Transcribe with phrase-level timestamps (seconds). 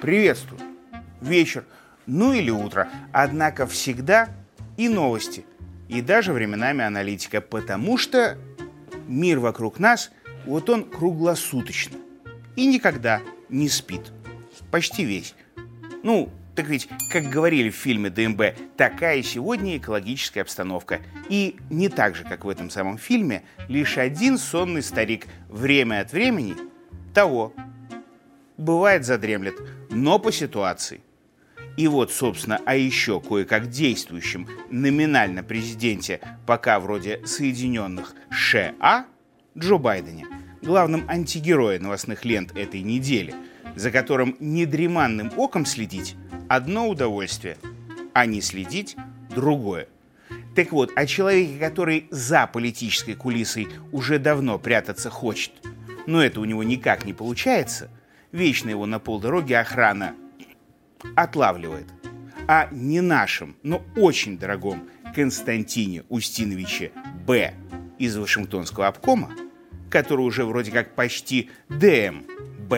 [0.00, 0.60] Приветствую.
[1.20, 1.64] Вечер,
[2.06, 2.88] ну или утро.
[3.12, 4.28] Однако всегда
[4.76, 5.44] и новости,
[5.88, 8.38] и даже временами аналитика, потому что
[9.08, 10.12] мир вокруг нас,
[10.44, 11.96] вот он круглосуточно
[12.54, 14.12] и никогда не спит.
[14.70, 15.34] Почти весь.
[16.02, 21.00] Ну, так ведь, как говорили в фильме ДМБ, такая сегодня экологическая обстановка.
[21.28, 26.12] И не так же, как в этом самом фильме, лишь один сонный старик время от
[26.12, 26.56] времени
[27.12, 27.52] того
[28.56, 29.56] бывает задремлет,
[29.90, 31.02] но по ситуации.
[31.76, 39.04] И вот, собственно, а еще кое-как действующем номинально президенте пока вроде Соединенных США
[39.58, 40.26] Джо Байдене,
[40.62, 43.34] главном антигерое новостных лент этой недели,
[43.74, 46.16] за которым недреманным оком следить–
[46.48, 47.58] одно удовольствие,
[48.12, 48.96] а не следить–
[49.30, 49.88] другое.
[50.54, 55.52] Так вот, о человеке, который за политической кулисой уже давно прятаться хочет,
[56.06, 57.90] но это у него никак не получается–
[58.36, 60.14] Вечно его на полдороги охрана
[61.14, 61.86] отлавливает.
[62.46, 66.92] А не нашим, но очень дорогом Константине Устиновиче
[67.26, 67.54] Б.
[67.98, 69.32] из Вашингтонского обкома,
[69.88, 72.74] который уже вроде как почти ДМБ.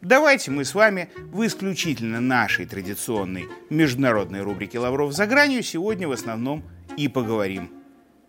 [0.00, 6.12] Давайте мы с вами в исключительно нашей традиционной международной рубрике «Лавров за гранью» сегодня в
[6.12, 6.62] основном
[6.96, 7.72] и поговорим.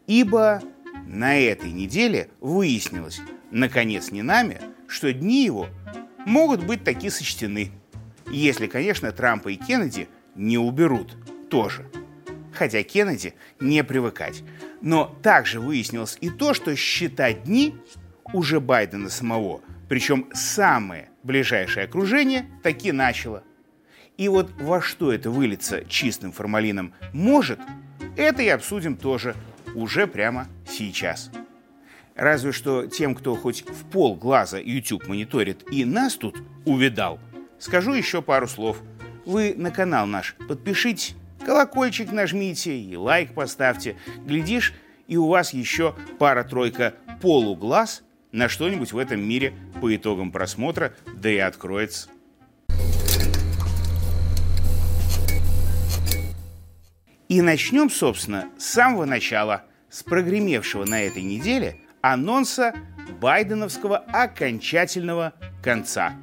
[0.08, 0.64] Ибо
[1.06, 5.68] на этой неделе выяснилось, наконец не нами, что дни его
[6.26, 7.72] могут быть такие сочтены.
[8.32, 11.18] Если, конечно, Трампа и Кеннеди не уберут
[11.52, 11.86] тоже.
[12.52, 14.42] Хотя Кеннеди не привыкать.
[14.82, 17.76] Но также выяснилось и то, что считать дни
[18.34, 23.44] уже Байдена самого, причем самое ближайшее окружение, таки начало.
[24.18, 27.60] И вот во что это выльется чистым формалином может,
[28.18, 29.36] это и обсудим тоже
[29.76, 31.32] уже прямо сейчас.
[32.16, 37.20] Разве что тем, кто хоть в пол глаза YouTube мониторит и нас тут увидал,
[37.60, 38.82] скажу еще пару слов.
[39.26, 41.16] Вы на канал наш подпишитесь,
[41.46, 43.96] колокольчик нажмите и лайк поставьте.
[44.26, 44.74] Глядишь,
[45.08, 51.30] и у вас еще пара-тройка полуглаз на что-нибудь в этом мире по итогам просмотра, да
[51.30, 52.10] и откроется.
[57.28, 62.74] И начнем, собственно, с самого начала, с прогремевшего на этой неделе– анонса
[63.20, 66.14] байденовского окончательного конца,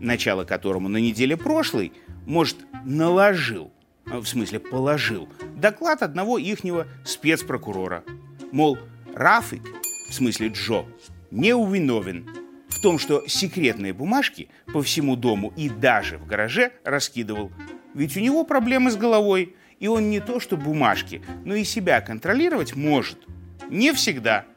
[0.00, 1.92] начало которому на неделе прошлой,
[2.26, 3.72] может, наложил,
[4.04, 8.04] в смысле положил, доклад одного ихнего спецпрокурора.
[8.50, 8.78] Мол,
[9.14, 9.62] Рафик,
[10.08, 10.84] в смысле Джо,
[11.32, 12.28] не увиновен
[12.68, 17.50] в том, что секретные бумажки по всему дому и даже в гараже раскидывал.
[17.94, 22.00] Ведь у него проблемы с головой, и он не то что бумажки, но и себя
[22.00, 23.18] контролировать может.
[23.68, 24.46] Не всегда–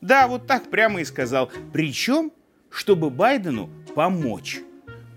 [0.00, 1.50] да, вот так прямо и сказал.
[1.72, 2.30] Причем,
[2.70, 4.60] чтобы Байдену помочь.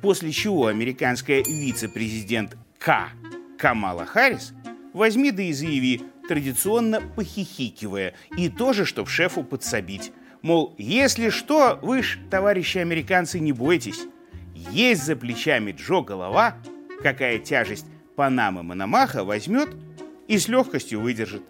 [0.02, 3.10] После чего американская вице-президент К.
[3.58, 4.54] Камала Харрис
[4.94, 10.14] возьми да и заяви, традиционно похихикивая, и тоже, чтоб шефу подсобить.
[10.42, 14.00] Мол, если что, вы ж, товарищи американцы, не бойтесь.
[14.56, 16.56] Есть за плечами Джо голова,
[17.02, 17.86] какая тяжесть
[18.16, 19.70] Панамы Мономаха возьмет
[20.28, 21.44] и с легкостью выдержит.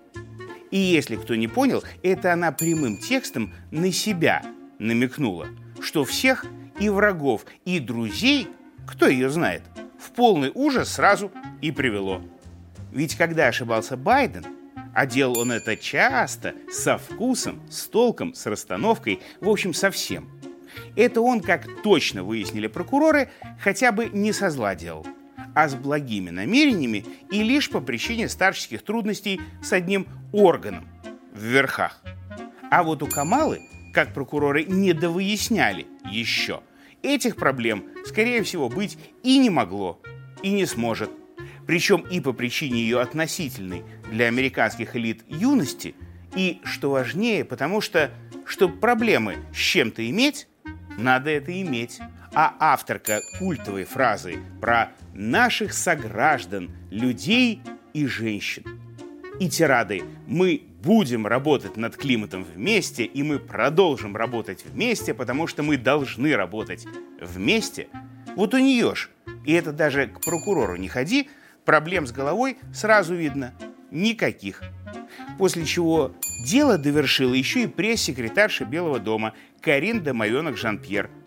[0.72, 4.44] И если кто не понял, это она прямым текстом на себя
[4.77, 5.47] намекнула,
[5.81, 6.45] что всех
[6.79, 8.47] и врагов, и друзей,
[8.88, 9.63] кто ее знает,
[10.00, 12.21] в полный ужас сразу и привело.
[12.91, 14.45] Ведь когда ошибался Байден,
[14.94, 20.29] а делал он это часто, со вкусом, с толком, с расстановкой, в общем, со всем.
[20.95, 23.29] Это он, как точно выяснили прокуроры,
[23.59, 25.05] хотя бы не со зла делал–
[25.55, 30.88] а с благими намерениями и лишь по причине старческих трудностей с одним органом
[31.33, 32.01] в верхах.
[32.71, 33.59] А вот у Камалы,
[33.94, 36.61] как прокуроры не довыясняли еще,
[37.01, 40.00] этих проблем, скорее всего, быть и не могло,
[40.44, 41.09] и не сможет.
[41.66, 45.95] Причем и по причине ее относительной для американских элит юности,
[46.35, 48.11] и, что важнее, потому что,
[48.45, 50.47] чтобы проблемы с чем-то иметь,
[50.97, 52.00] надо это иметь.
[52.33, 57.61] А авторка культовой фразы про наших сограждан, людей
[57.94, 58.63] и женщин.
[59.39, 65.63] И тирады «Мы будем работать над климатом вместе, и мы продолжим работать вместе, потому что
[65.63, 66.85] мы должны работать
[67.19, 67.88] вместе».
[68.35, 69.09] Вот у нее ж,
[69.45, 71.29] и это даже к прокурору не ходи,
[71.65, 73.55] проблем с головой сразу видно–
[73.91, 74.63] никаких.
[75.38, 76.13] После чего
[76.45, 81.09] дело довершила еще и пресс-секретарша Белого дома Карин Домовенок Жан-Пьер–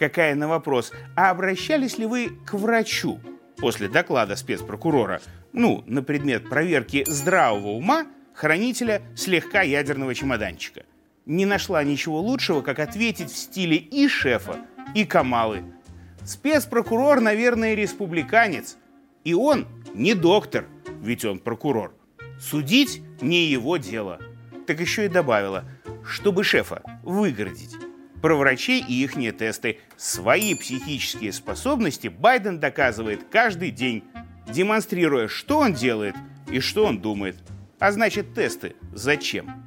[0.00, 3.20] какая на вопрос, а обращались ли вы к врачу
[3.58, 5.20] после доклада спецпрокурора,
[5.52, 10.84] ну, на предмет проверки здравого ума хранителя слегка ядерного чемоданчика?
[11.26, 14.56] не нашла ничего лучшего, как ответить в стиле и шефа,
[14.94, 15.62] и Камалы.
[16.24, 18.76] Спецпрокурор, наверное, республиканец.
[19.22, 20.66] И он не доктор,
[21.02, 21.94] ведь он прокурор.
[22.40, 24.18] Судить не его дело.
[24.66, 25.64] Так еще и добавила,
[26.04, 27.76] чтобы шефа выгородить.
[28.22, 29.78] Про врачей и их тесты.
[29.96, 34.04] Свои психические способности Байден доказывает каждый день,
[34.48, 36.14] демонстрируя, что он делает
[36.50, 37.36] и что он думает.
[37.78, 39.62] А значит, тесты зачем?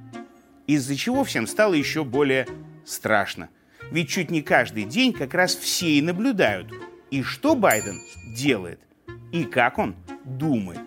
[0.66, 2.48] Из-за чего всем стало еще более
[2.86, 3.50] страшно.
[3.92, 6.72] Ведь чуть не каждый день как раз все и наблюдают,
[7.12, 8.00] и что Байден
[8.36, 8.80] делает,
[9.32, 9.96] и как он
[10.26, 10.80] думает.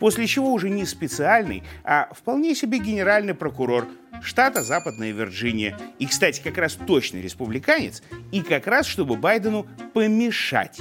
[0.00, 3.86] После чего уже не специальный, а вполне себе генеральный прокурор
[4.22, 5.78] штата Западная Вирджиния.
[5.98, 8.02] И, кстати, как раз точный республиканец,
[8.32, 10.80] и как раз, чтобы Байдену помешать.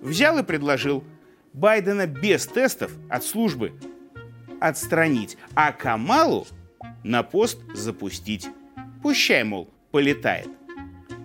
[0.00, 1.04] Взял и предложил
[1.52, 3.72] Байдена без тестов от службы
[4.60, 6.46] отстранить, а Камалу
[7.02, 8.48] на пост запустить.
[9.02, 10.48] Пущай, мол, полетает.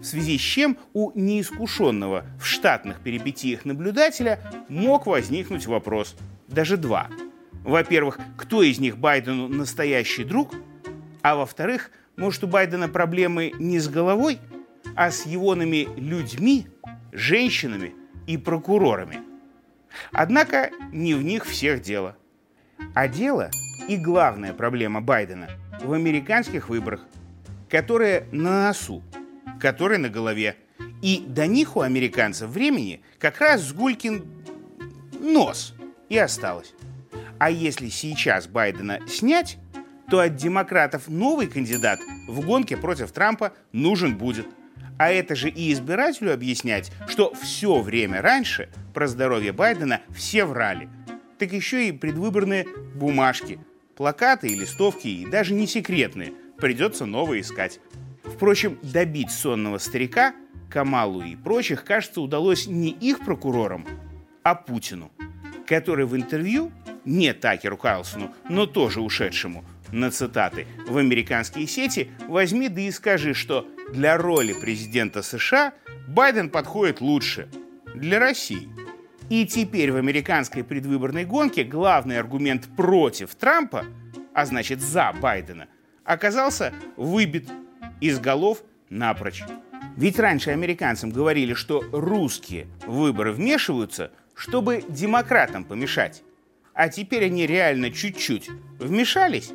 [0.02, 4.40] В связи с чем у неискушенного в штатных перипетиях наблюдателя
[4.70, 6.16] мог возникнуть вопрос,
[6.48, 7.10] даже два.
[7.66, 10.54] Во-первых, кто из них Байдену настоящий друг?
[11.24, 14.40] А во-вторых, может у Байдена проблемы не с головой,
[14.96, 16.68] а с егоными людьми,
[17.12, 17.96] женщинами
[18.28, 19.20] и прокурорами.
[20.12, 22.16] Однако не в них всех дело.
[22.94, 23.50] А дело
[23.90, 25.50] и главная проблема Байдена–
[25.84, 27.02] в американских выборах,
[27.68, 29.02] которые на носу,
[29.60, 30.56] которые на голове.
[31.02, 34.24] И до них у американцев времени как раз с Гулькин
[35.20, 35.74] нос
[36.10, 36.75] и осталось.
[37.40, 39.58] А если сейчас Байдена снять,
[40.10, 44.48] то от демократов новый кандидат в гонке против Трампа нужен будет.
[44.98, 50.90] А это же и избирателю объяснять, что все время раньше про здоровье Байдена все врали.
[51.38, 52.66] Так еще и предвыборные
[52.96, 53.60] бумажки–
[53.96, 57.80] Плакаты и листовки, и даже не секретные, придется новые искать.
[58.24, 60.34] Впрочем, добить сонного старика,
[60.70, 63.88] Камалу и прочих, кажется, удалось не их прокурорам,
[64.44, 65.12] а Путину,
[65.66, 66.74] который в интервью,
[67.06, 73.34] не Такеру Карлсону, но тоже ушедшему, на цитаты, в американские сети, возьми да и скажи,
[73.34, 75.74] что для роли президента США
[76.08, 77.48] Байден подходит лучше.
[77.94, 78.68] Для России–
[79.30, 83.86] и теперь в американской предвыборной гонке главный аргумент против Трампа,
[84.34, 85.68] а значит за Байдена,
[86.04, 87.50] оказался выбит
[88.02, 89.44] из голов напрочь.
[89.98, 96.22] Ведь раньше американцам говорили, что русские в выборы вмешиваются, чтобы демократам помешать.
[96.76, 98.50] А теперь они реально чуть-чуть
[98.80, 99.54] вмешались,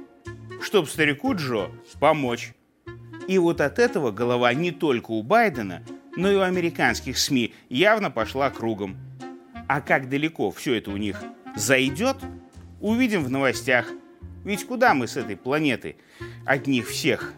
[0.63, 1.71] чтобы старику Джо
[2.01, 2.55] помочь.
[3.29, 5.85] И вот от этого голова не только у Байдена,
[6.17, 8.97] но и у американских СМИ явно пошла кругом.
[9.69, 11.23] А как далеко все это у них
[11.55, 12.17] зайдет,
[12.81, 13.87] увидим в новостях.
[14.43, 15.97] Ведь куда мы с этой планеты
[16.47, 17.35] от них всех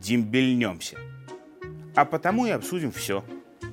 [0.00, 0.96] дембельнемся?
[1.94, 3.22] А потому и обсудим все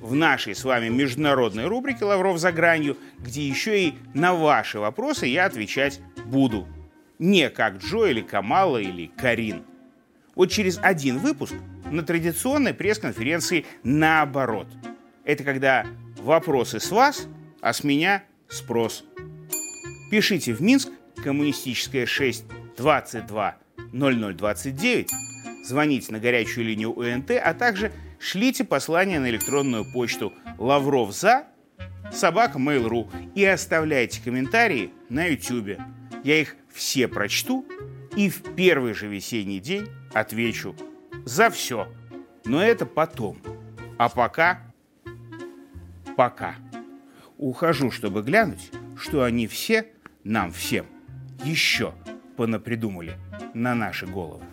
[0.05, 5.25] в нашей с вами международной рубрике «Лавров за гранью», где еще и на ваши вопросы
[5.25, 6.67] я отвечать буду.
[7.19, 9.63] Не как Джо или Камала или Карин.
[10.35, 11.55] Вот через один выпуск
[11.89, 14.67] на традиционной пресс-конференции наоборот.
[15.23, 15.85] Это когда
[16.17, 17.27] вопросы с вас–
[17.65, 19.03] а с меня спрос.
[20.11, 20.89] Пишите в Минск,
[21.23, 22.45] коммунистическая 6
[22.77, 23.57] 22
[23.91, 25.09] 0029,
[25.65, 27.91] звоните на горячую линию УНТ, а также
[28.25, 31.45] шлите послание на электронную почту лавров за
[32.11, 35.79] собака Mail.ru и оставляйте комментарии на YouTube.
[36.23, 37.65] Я их все прочту
[38.15, 40.75] и в первый же весенний день отвечу
[41.23, 41.87] за все.
[42.45, 43.37] Но это потом.
[43.97, 44.61] А пока...
[46.17, 46.55] Пока
[47.37, 49.87] ухожу, чтобы глянуть, что они все,
[50.23, 50.85] нам всем,
[51.43, 51.93] еще
[52.37, 53.17] понапридумали
[53.53, 54.45] на наши головы.